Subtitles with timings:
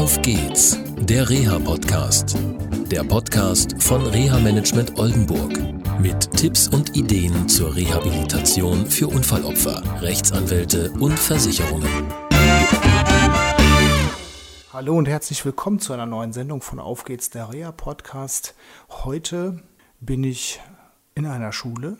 [0.00, 2.34] Auf geht's, der Reha-Podcast.
[2.90, 5.52] Der Podcast von Reha-Management Oldenburg.
[6.00, 12.10] Mit Tipps und Ideen zur Rehabilitation für Unfallopfer, Rechtsanwälte und Versicherungen.
[14.72, 18.54] Hallo und herzlich willkommen zu einer neuen Sendung von Auf geht's, der Reha-Podcast.
[19.04, 19.62] Heute
[20.00, 20.62] bin ich
[21.14, 21.98] in einer Schule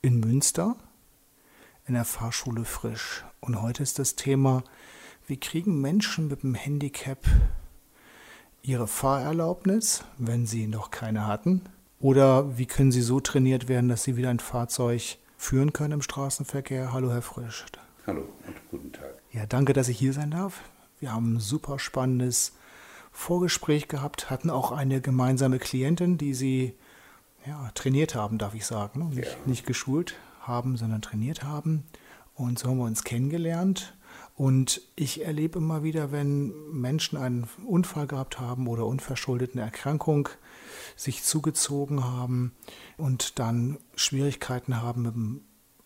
[0.00, 0.76] in Münster,
[1.86, 3.26] in der Fahrschule Frisch.
[3.40, 4.64] Und heute ist das Thema
[5.28, 7.18] wie kriegen Menschen mit dem Handicap
[8.62, 11.60] ihre Fahrerlaubnis, wenn sie noch keine hatten?
[12.00, 16.02] Oder wie können sie so trainiert werden, dass sie wieder ein Fahrzeug führen können im
[16.02, 16.94] Straßenverkehr?
[16.94, 17.66] Hallo, Herr Frisch.
[18.06, 19.18] Hallo und guten Tag.
[19.30, 20.62] Ja, danke, dass ich hier sein darf.
[20.98, 22.54] Wir haben ein super spannendes
[23.12, 26.74] Vorgespräch gehabt, hatten auch eine gemeinsame Klientin, die Sie
[27.46, 29.10] ja, trainiert haben, darf ich sagen.
[29.10, 29.36] Nicht, ja.
[29.44, 31.84] nicht geschult haben, sondern trainiert haben.
[32.34, 33.94] Und so haben wir uns kennengelernt.
[34.38, 40.28] Und ich erlebe immer wieder, wenn Menschen einen Unfall gehabt haben oder unverschuldet eine Erkrankung
[40.94, 42.52] sich zugezogen haben
[42.96, 45.40] und dann Schwierigkeiten haben mit dem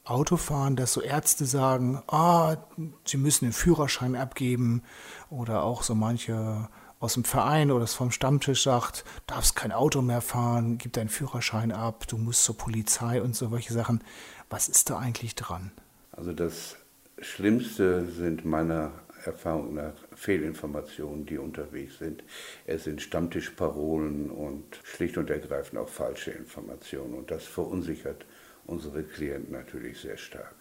[0.05, 2.59] Autofahren, dass so Ärzte sagen, ah,
[3.07, 4.83] sie müssen den Führerschein abgeben
[5.31, 6.69] oder auch so manche
[7.01, 11.73] aus dem Verein oder vom Stammtisch sagt, darfst kein Auto mehr fahren, gib deinen Führerschein
[11.73, 14.05] ab, du musst zur Polizei und so welche Sachen.
[14.51, 15.73] Was ist da eigentlich dran?
[16.11, 16.77] Also das
[17.23, 18.93] Schlimmste sind meiner
[19.25, 22.25] Erfahrung nach Fehlinformationen, die unterwegs sind.
[22.67, 27.15] Es sind Stammtischparolen und schlicht und ergreifend auch falsche Informationen.
[27.15, 28.27] Und das verunsichert
[28.67, 30.55] unsere Klienten natürlich sehr stark.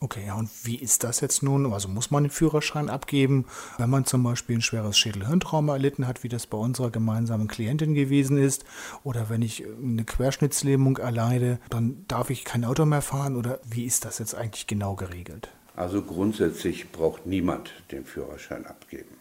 [0.00, 1.72] Okay, ja, und wie ist das jetzt nun?
[1.72, 3.46] Also muss man den Führerschein abgeben,
[3.78, 7.94] wenn man zum Beispiel ein schweres Schädelhirntrauma erlitten hat, wie das bei unserer gemeinsamen Klientin
[7.94, 8.66] gewesen ist?
[9.02, 13.36] Oder wenn ich eine Querschnittslähmung erleide, dann darf ich kein Auto mehr fahren?
[13.36, 15.50] Oder wie ist das jetzt eigentlich genau geregelt?
[15.74, 19.18] Also grundsätzlich braucht niemand den Führerschein abgeben.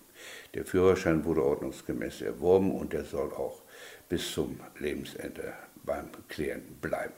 [0.54, 3.62] Der Führerschein wurde ordnungsgemäß erworben und er soll auch
[4.08, 7.13] bis zum Lebensende beim Klienten bleiben.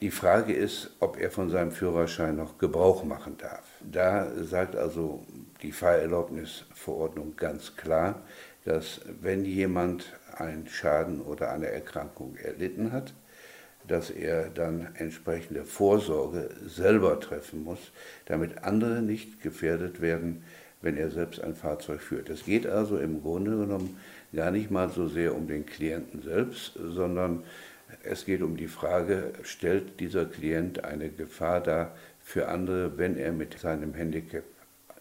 [0.00, 3.64] Die Frage ist, ob er von seinem Führerschein noch Gebrauch machen darf.
[3.80, 5.24] Da sagt also
[5.62, 8.22] die Fahrerlaubnisverordnung ganz klar,
[8.64, 13.14] dass wenn jemand einen Schaden oder eine Erkrankung erlitten hat,
[13.88, 17.92] dass er dann entsprechende Vorsorge selber treffen muss,
[18.26, 20.42] damit andere nicht gefährdet werden,
[20.82, 22.28] wenn er selbst ein Fahrzeug führt.
[22.30, 23.96] Es geht also im Grunde genommen
[24.34, 27.42] gar nicht mal so sehr um den Klienten selbst, sondern
[28.02, 33.32] es geht um die Frage, stellt dieser Klient eine Gefahr dar für andere, wenn er
[33.32, 34.44] mit seinem Handicap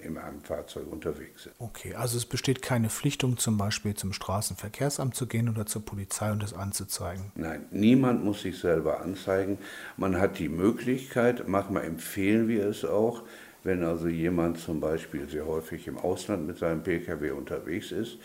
[0.05, 1.55] in einem Fahrzeug unterwegs sind.
[1.59, 6.31] Okay, also es besteht keine Pflichtung, zum Beispiel zum Straßenverkehrsamt zu gehen oder zur Polizei
[6.31, 7.31] und das anzuzeigen?
[7.35, 9.57] Nein, niemand muss sich selber anzeigen.
[9.97, 13.23] Man hat die Möglichkeit, manchmal empfehlen wir es auch,
[13.63, 18.19] wenn also jemand zum Beispiel sehr häufig im Ausland mit seinem Pkw unterwegs ist,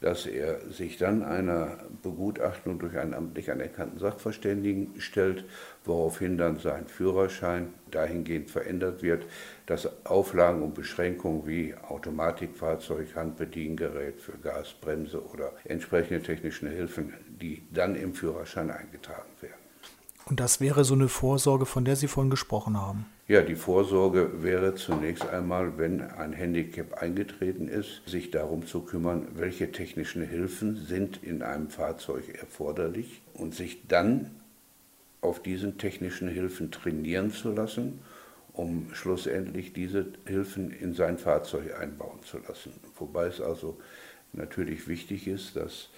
[0.00, 5.44] dass er sich dann einer Begutachtung durch einen amtlich anerkannten Sachverständigen stellt,
[5.84, 9.26] woraufhin dann sein Führerschein dahingehend verändert wird,
[9.66, 17.94] dass Auflagen und Beschränkungen wie Automatikfahrzeug, Handbediengerät für Gasbremse oder entsprechende technische Hilfen, die dann
[17.96, 19.55] im Führerschein eingetragen werden.
[20.28, 23.06] Und das wäre so eine Vorsorge, von der Sie vorhin gesprochen haben.
[23.28, 29.28] Ja, die Vorsorge wäre zunächst einmal, wenn ein Handicap eingetreten ist, sich darum zu kümmern,
[29.34, 34.32] welche technischen Hilfen sind in einem Fahrzeug erforderlich und sich dann
[35.20, 38.00] auf diesen technischen Hilfen trainieren zu lassen,
[38.52, 42.72] um schlussendlich diese Hilfen in sein Fahrzeug einbauen zu lassen.
[42.98, 43.78] Wobei es also
[44.32, 45.90] natürlich wichtig ist, dass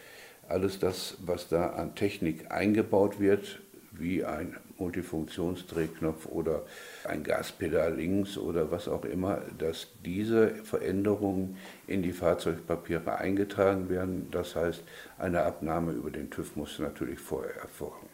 [0.48, 3.60] alles das, was da an Technik eingebaut wird,
[3.98, 6.62] wie ein Multifunktionsdrehknopf oder
[7.04, 14.28] ein Gaspedal links oder was auch immer, dass diese Veränderungen in die Fahrzeugpapiere eingetragen werden.
[14.30, 14.82] Das heißt,
[15.18, 18.08] eine Abnahme über den TÜV muss natürlich vorher erfolgen.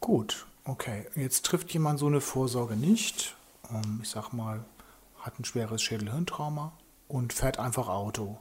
[0.00, 1.06] Gut, okay.
[1.14, 3.36] Jetzt trifft jemand so eine Vorsorge nicht.
[3.70, 4.64] Ähm, ich sag mal,
[5.20, 6.72] hat ein schweres Schädelhirntrauma
[7.08, 8.38] und fährt einfach Auto.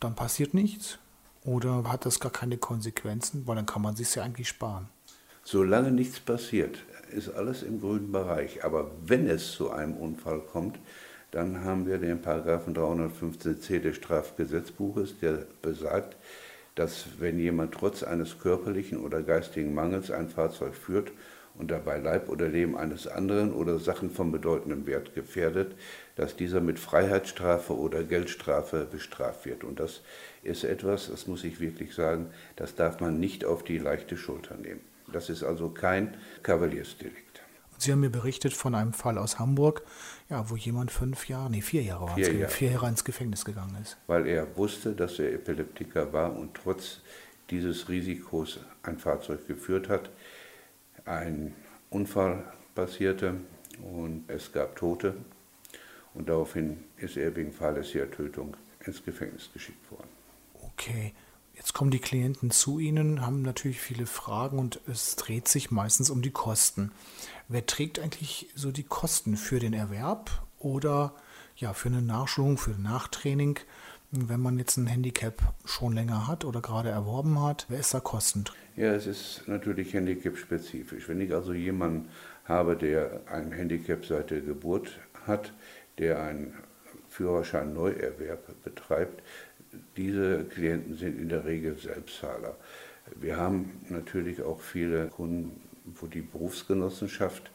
[0.00, 0.98] Dann passiert nichts.
[1.44, 3.46] Oder hat das gar keine Konsequenzen?
[3.46, 4.88] Weil dann kann man sich ja eigentlich sparen.
[5.50, 8.64] Solange nichts passiert, ist alles im grünen Bereich.
[8.66, 10.78] Aber wenn es zu einem Unfall kommt,
[11.30, 16.18] dann haben wir den Paragraphen 315c des Strafgesetzbuches, der besagt,
[16.74, 21.12] dass wenn jemand trotz eines körperlichen oder geistigen Mangels ein Fahrzeug führt
[21.54, 25.74] und dabei Leib oder Leben eines anderen oder Sachen von bedeutendem Wert gefährdet,
[26.16, 29.64] dass dieser mit Freiheitsstrafe oder Geldstrafe bestraft wird.
[29.64, 30.02] Und das
[30.42, 34.58] ist etwas, das muss ich wirklich sagen, das darf man nicht auf die leichte Schulter
[34.58, 34.82] nehmen.
[35.12, 37.42] Das ist also kein Kavaliersdelikt.
[37.78, 39.82] Sie haben mir berichtet von einem Fall aus Hamburg,
[40.28, 42.50] ja, wo jemand fünf Jahre, nee, vier Jahre, vier Jahre.
[42.50, 43.96] vier Jahre ins Gefängnis gegangen ist.
[44.08, 47.00] Weil er wusste, dass er Epileptiker war und trotz
[47.50, 50.10] dieses Risikos ein Fahrzeug geführt hat.
[51.04, 51.54] Ein
[51.90, 53.34] Unfall passierte
[53.82, 55.14] und es gab Tote.
[56.14, 60.08] Und daraufhin ist er wegen fahrlässiger Tötung ins Gefängnis geschickt worden.
[60.72, 61.14] Okay.
[61.58, 66.08] Jetzt kommen die Klienten zu Ihnen, haben natürlich viele Fragen und es dreht sich meistens
[66.08, 66.92] um die Kosten.
[67.48, 71.14] Wer trägt eigentlich so die Kosten für den Erwerb oder
[71.56, 73.58] ja, für eine Nachschulung, für ein Nachtraining,
[74.12, 77.66] wenn man jetzt ein Handicap schon länger hat oder gerade erworben hat?
[77.68, 78.52] Wer ist da kostend?
[78.76, 81.08] Ja, es ist natürlich handicap-spezifisch.
[81.08, 82.08] Wenn ich also jemanden
[82.44, 84.96] habe, der ein Handicap seit der Geburt
[85.26, 85.52] hat,
[85.98, 86.54] der einen
[87.08, 89.24] Führerschein Neuerwerb betreibt,
[89.96, 92.56] diese Klienten sind in der Regel Selbstzahler.
[93.16, 97.50] Wir haben natürlich auch viele Kunden, wo die Berufsgenossenschaft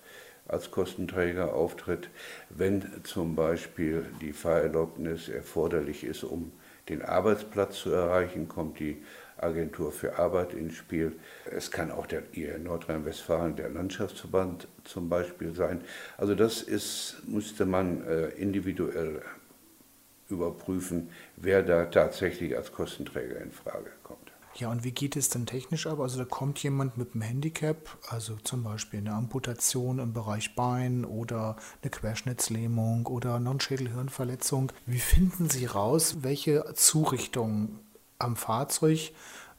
[0.48, 2.10] als Kostenträger auftritt,
[2.50, 6.52] wenn zum Beispiel die Fahrerlaubnis erforderlich ist, um
[6.90, 9.02] den Arbeitsplatz zu erreichen, kommt die
[9.38, 11.14] Agentur für Arbeit ins Spiel.
[11.50, 15.82] Es kann auch der IR Nordrhein-Westfalen, der Landschaftsverband zum Beispiel sein.
[16.18, 19.22] Also das ist, musste man äh, individuell
[20.30, 24.32] überprüfen, wer da tatsächlich als Kostenträger in Frage kommt.
[24.56, 26.00] Ja, und wie geht es denn technisch ab?
[26.00, 31.06] Also da kommt jemand mit einem Handicap, also zum Beispiel eine Amputation im Bereich Bein
[31.06, 34.72] oder eine Querschnittslähmung oder Non-Schädelhirnverletzung.
[34.86, 37.80] Wie finden Sie raus, welche Zurichtungen
[38.20, 39.14] am Fahrzeug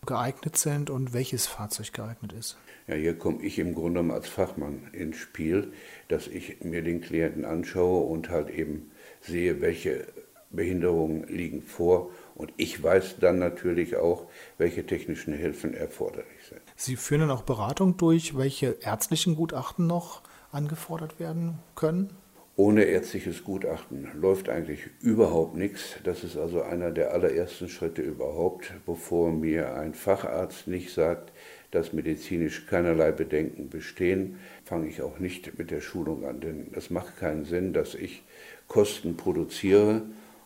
[0.06, 2.56] geeignet sind und welches Fahrzeug geeignet ist?
[2.86, 5.72] Ja, hier komme ich im Grunde genommen als Fachmann ins Spiel,
[6.06, 8.90] dass ich mir den Klienten anschaue und halt eben
[9.22, 10.06] sehe, welche
[10.56, 12.10] Behinderungen liegen vor.
[12.34, 14.26] Und ich weiß dann natürlich auch,
[14.58, 16.60] welche technischen Hilfen erforderlich sind.
[16.76, 22.10] Sie führen dann auch Beratung durch, welche ärztlichen Gutachten noch angefordert werden können?
[22.56, 25.96] Ohne ärztliches Gutachten läuft eigentlich überhaupt nichts.
[26.04, 31.32] Das ist also einer der allerersten Schritte überhaupt, bevor mir ein Facharzt nicht sagt,
[31.72, 36.40] dass medizinisch keinerlei Bedenken bestehen, fange ich auch nicht mit der Schulung an.
[36.40, 38.22] Denn es macht keinen Sinn, dass ich
[38.68, 40.02] Kosten produziere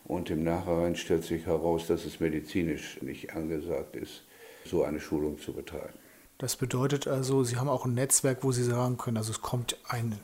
[0.09, 4.25] und im Nachhinein stellt sich heraus, dass es medizinisch nicht angesagt ist,
[4.65, 5.95] so eine Schulung zu betreiben.
[6.39, 9.77] Das bedeutet also, Sie haben auch ein Netzwerk, wo Sie sagen können, also es kommt
[9.89, 10.19] ein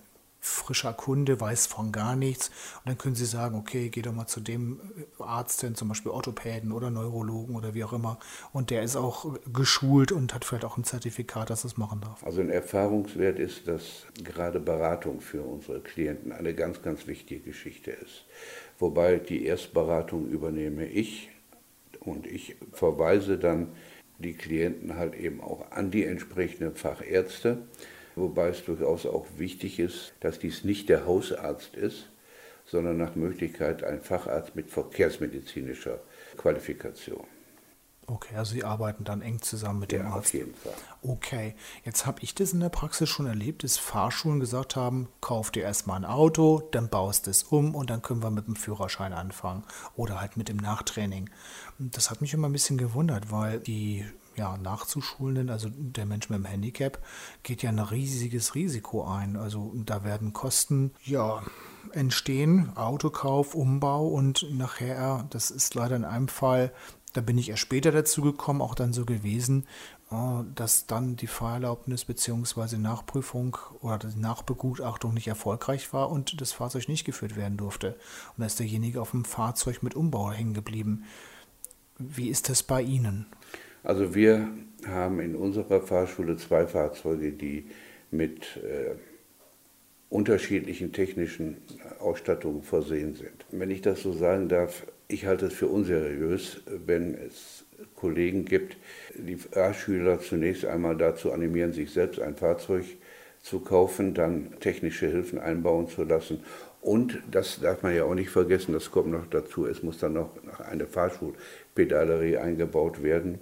[0.44, 2.48] frischer Kunde, weiß von gar nichts.
[2.48, 4.78] Und dann können Sie sagen, okay, geh doch mal zu dem
[5.18, 8.18] Arzt hin, zum Beispiel Orthopäden oder Neurologen oder wie auch immer.
[8.52, 12.22] Und der ist auch geschult und hat vielleicht auch ein Zertifikat, dass es machen darf.
[12.24, 17.90] Also ein Erfahrungswert ist, dass gerade Beratung für unsere Klienten eine ganz, ganz wichtige Geschichte
[17.90, 18.24] ist.
[18.78, 21.30] Wobei die Erstberatung übernehme ich
[22.00, 23.68] und ich verweise dann
[24.18, 27.58] die Klienten halt eben auch an die entsprechenden Fachärzte
[28.16, 32.10] wobei es durchaus auch wichtig ist, dass dies nicht der Hausarzt ist,
[32.66, 36.00] sondern nach Möglichkeit ein Facharzt mit verkehrsmedizinischer
[36.36, 37.26] Qualifikation.
[38.06, 40.18] Okay, also Sie arbeiten dann eng zusammen mit dem ja, Arzt.
[40.18, 40.74] Auf jeden Fall.
[41.02, 41.54] Okay,
[41.84, 45.62] jetzt habe ich das in der Praxis schon erlebt, dass Fahrschulen gesagt haben, kauf dir
[45.62, 49.64] erstmal ein Auto, dann baust es um und dann können wir mit dem Führerschein anfangen
[49.96, 51.30] oder halt mit dem Nachtraining.
[51.78, 54.04] Das hat mich immer ein bisschen gewundert, weil die
[54.36, 56.98] ja, Nachzuschulenden, also der Mensch mit dem Handicap,
[57.42, 59.36] geht ja ein riesiges Risiko ein.
[59.36, 61.42] Also da werden Kosten ja
[61.92, 66.72] entstehen, Autokauf, Umbau und nachher, das ist leider in einem Fall,
[67.14, 69.64] da bin ich erst später dazu gekommen, auch dann so gewesen,
[70.10, 70.16] äh,
[70.54, 72.76] dass dann die Fahrerlaubnis bzw.
[72.76, 77.96] Nachprüfung oder die Nachbegutachtung nicht erfolgreich war und das Fahrzeug nicht geführt werden durfte.
[78.36, 81.04] Und da ist derjenige auf dem Fahrzeug mit Umbau hängen geblieben.
[81.98, 83.26] Wie ist das bei Ihnen?
[83.84, 84.48] Also wir
[84.86, 87.66] haben in unserer Fahrschule zwei Fahrzeuge, die
[88.10, 88.96] mit äh,
[90.08, 91.58] unterschiedlichen technischen
[92.00, 93.44] Ausstattungen versehen sind.
[93.50, 98.76] Wenn ich das so sagen darf, ich halte es für unseriös, wenn es Kollegen gibt,
[99.14, 102.84] die Fahrschüler zunächst einmal dazu animieren, sich selbst ein Fahrzeug
[103.42, 106.42] zu kaufen, dann technische Hilfen einbauen zu lassen.
[106.80, 110.14] Und das darf man ja auch nicht vergessen, das kommt noch dazu, es muss dann
[110.14, 113.40] noch eine Fahrschulpedalerie eingebaut werden.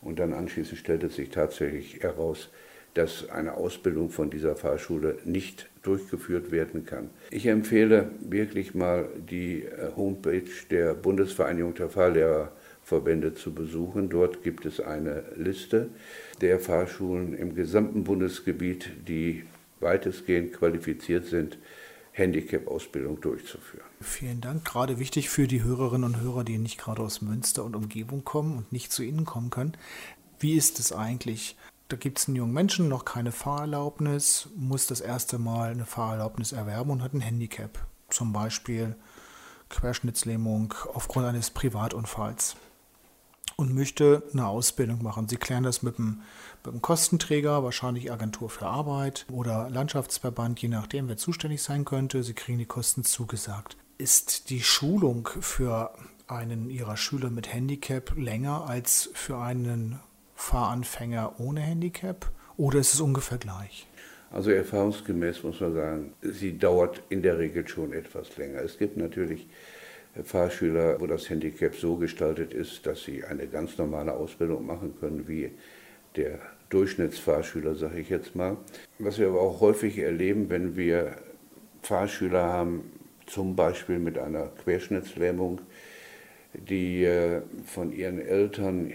[0.00, 2.50] Und dann anschließend stellte sich tatsächlich heraus,
[2.94, 7.10] dass eine Ausbildung von dieser Fahrschule nicht durchgeführt werden kann.
[7.30, 14.08] Ich empfehle wirklich mal die äh, Homepage der Bundesvereinigung der Fahrlehrerverbände zu besuchen.
[14.08, 15.88] Dort gibt es eine Liste
[16.40, 19.44] der Fahrschulen im gesamten Bundesgebiet, die
[19.80, 21.58] weitestgehend qualifiziert sind,
[22.12, 23.86] Handicap-Ausbildung durchzuführen.
[24.00, 24.64] Vielen Dank.
[24.64, 28.58] Gerade wichtig für die Hörerinnen und Hörer, die nicht gerade aus Münster und Umgebung kommen
[28.58, 29.72] und nicht zu Ihnen kommen können.
[30.38, 31.56] Wie ist es eigentlich?
[31.92, 36.52] Da gibt es einen jungen Menschen, noch keine Fahrerlaubnis, muss das erste Mal eine Fahrerlaubnis
[36.52, 37.86] erwerben und hat ein Handicap.
[38.08, 38.96] Zum Beispiel
[39.68, 42.56] Querschnittslähmung aufgrund eines Privatunfalls
[43.56, 45.28] und möchte eine Ausbildung machen.
[45.28, 46.22] Sie klären das mit dem,
[46.64, 52.22] mit dem Kostenträger, wahrscheinlich Agentur für Arbeit oder Landschaftsverband, je nachdem, wer zuständig sein könnte.
[52.22, 53.76] Sie kriegen die Kosten zugesagt.
[53.98, 55.92] Ist die Schulung für
[56.26, 60.00] einen Ihrer Schüler mit Handicap länger als für einen
[60.42, 63.86] Fahranfänger ohne Handicap oder ist es ungefähr gleich?
[64.32, 68.60] Also erfahrungsgemäß muss man sagen, sie dauert in der Regel schon etwas länger.
[68.60, 69.46] Es gibt natürlich
[70.24, 75.28] Fahrschüler, wo das Handicap so gestaltet ist, dass sie eine ganz normale Ausbildung machen können,
[75.28, 75.52] wie
[76.16, 78.56] der Durchschnittsfahrschüler, sage ich jetzt mal.
[78.98, 81.16] Was wir aber auch häufig erleben, wenn wir
[81.82, 82.90] Fahrschüler haben,
[83.26, 85.60] zum Beispiel mit einer Querschnittslähmung,
[86.52, 88.92] die äh, von ihren Eltern,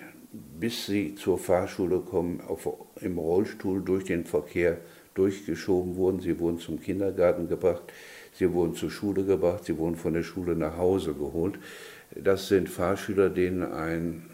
[0.60, 2.70] bis sie zur Fahrschule kommen, auf,
[3.02, 4.78] im Rollstuhl durch den Verkehr
[5.14, 6.20] durchgeschoben wurden.
[6.20, 7.84] Sie wurden zum Kindergarten gebracht,
[8.34, 11.60] sie wurden zur Schule gebracht, sie wurden von der Schule nach Hause geholt.
[12.16, 14.26] Das sind Fahrschüler, denen ein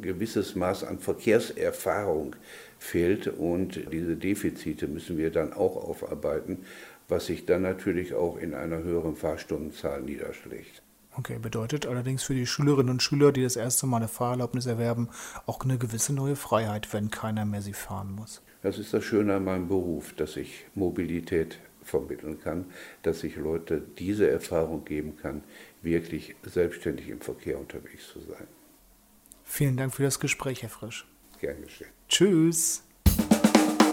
[0.00, 2.36] gewisses Maß an Verkehrserfahrung
[2.78, 6.64] fehlt und diese Defizite müssen wir dann auch aufarbeiten,
[7.08, 10.82] was sich dann natürlich auch in einer höheren Fahrstundenzahl niederschlägt.
[11.16, 15.08] Okay, bedeutet allerdings für die Schülerinnen und Schüler, die das erste Mal eine Fahrerlaubnis erwerben,
[15.46, 18.42] auch eine gewisse neue Freiheit, wenn keiner mehr sie fahren muss.
[18.62, 22.66] Das ist das Schöne an meinem Beruf, dass ich Mobilität vermitteln kann,
[23.02, 25.44] dass ich Leute diese Erfahrung geben kann,
[25.82, 28.46] wirklich selbstständig im Verkehr unterwegs zu sein.
[29.44, 31.06] Vielen Dank für das Gespräch, Herr Frisch.
[31.40, 31.88] Gern geschehen.
[32.08, 32.82] Tschüss.